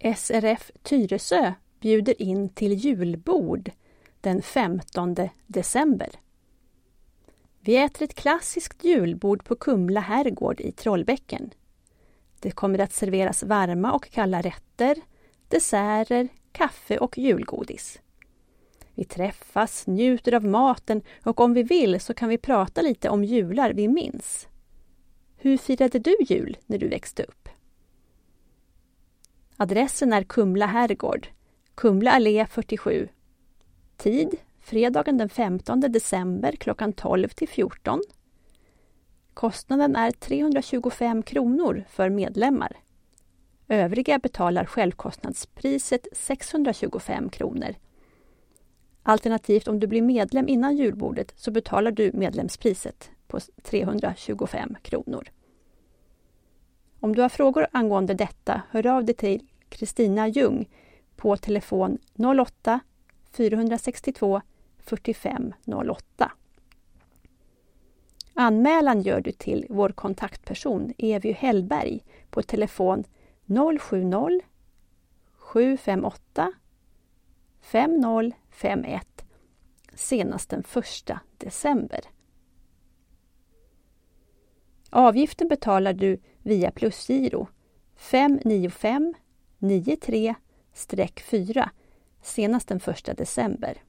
[0.00, 3.70] SRF Tyresö bjuder in till julbord
[4.20, 6.08] den 15 december.
[7.60, 11.50] Vi äter ett klassiskt julbord på Kumla herrgård i Trollbäcken.
[12.40, 14.96] Det kommer att serveras varma och kalla rätter,
[15.48, 18.00] desserter, kaffe och julgodis.
[18.94, 23.24] Vi träffas, njuter av maten och om vi vill så kan vi prata lite om
[23.24, 24.48] jular vi minns.
[25.36, 27.48] Hur firade du jul när du växte upp?
[29.60, 31.28] Adressen är Kumla herrgård,
[31.74, 33.08] Kumla allé 47.
[33.96, 38.02] Tid fredagen den 15 december klockan 12 till 14.
[39.34, 42.76] Kostnaden är 325 kronor för medlemmar.
[43.68, 47.74] Övriga betalar självkostnadspriset 625 kronor.
[49.02, 55.28] Alternativt om du blir medlem innan julbordet så betalar du medlemspriset på 325 kronor.
[57.00, 60.68] Om du har frågor angående detta, hör av dig till Kristina Ljung
[61.16, 61.98] på telefon
[62.40, 62.80] 08
[63.30, 64.40] 462
[64.78, 66.32] 45 08.
[68.34, 73.04] Anmälan gör du till vår kontaktperson Evy Hellberg på telefon
[73.80, 74.40] 070
[75.36, 76.52] 758
[77.60, 79.24] 5051
[79.94, 80.64] senast den
[81.08, 82.00] 1 december.
[84.90, 87.48] Avgiften betalar du via plusgiro
[87.96, 89.14] 595
[89.58, 91.68] 93-4
[92.22, 93.82] senast den 1 december.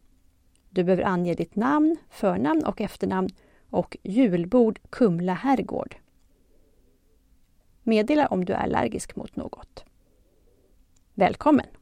[0.70, 3.30] Du behöver ange ditt namn, förnamn och efternamn
[3.70, 5.96] och julbord Kumla herrgård.
[7.84, 9.86] Meddela om du är allergisk mot något.
[11.14, 11.79] Välkommen!